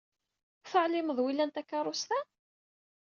Ur 0.61 0.67
teɛlimeḍ 0.71 1.17
wilan 1.21 1.51
takeṛṛust-a? 1.55 2.19